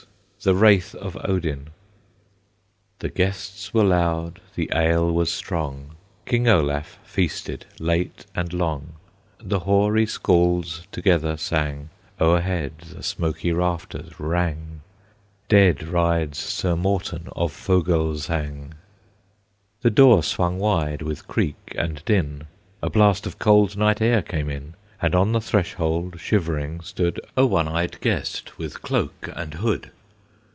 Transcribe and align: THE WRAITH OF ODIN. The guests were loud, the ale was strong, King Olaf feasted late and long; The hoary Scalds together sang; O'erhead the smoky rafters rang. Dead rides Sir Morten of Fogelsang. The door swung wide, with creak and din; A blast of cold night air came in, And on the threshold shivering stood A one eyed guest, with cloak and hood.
THE 0.43 0.55
WRAITH 0.55 0.95
OF 0.95 1.17
ODIN. 1.17 1.67
The 2.97 3.09
guests 3.09 3.75
were 3.75 3.83
loud, 3.83 4.41
the 4.55 4.71
ale 4.73 5.11
was 5.11 5.31
strong, 5.31 5.91
King 6.25 6.47
Olaf 6.47 6.97
feasted 7.03 7.67
late 7.77 8.25
and 8.33 8.51
long; 8.51 8.93
The 9.37 9.59
hoary 9.59 10.07
Scalds 10.07 10.87
together 10.91 11.37
sang; 11.37 11.91
O'erhead 12.19 12.79
the 12.79 13.03
smoky 13.03 13.51
rafters 13.53 14.19
rang. 14.19 14.81
Dead 15.47 15.87
rides 15.87 16.39
Sir 16.39 16.75
Morten 16.75 17.29
of 17.35 17.51
Fogelsang. 17.53 18.73
The 19.83 19.91
door 19.91 20.23
swung 20.23 20.57
wide, 20.57 21.03
with 21.03 21.27
creak 21.27 21.75
and 21.77 22.03
din; 22.05 22.47
A 22.81 22.89
blast 22.89 23.27
of 23.27 23.37
cold 23.37 23.77
night 23.77 24.01
air 24.01 24.23
came 24.23 24.49
in, 24.49 24.73
And 24.99 25.13
on 25.13 25.33
the 25.33 25.39
threshold 25.41 26.19
shivering 26.19 26.79
stood 26.81 27.21
A 27.37 27.45
one 27.45 27.67
eyed 27.67 28.01
guest, 28.01 28.57
with 28.57 28.81
cloak 28.81 29.29
and 29.35 29.53
hood. 29.53 29.91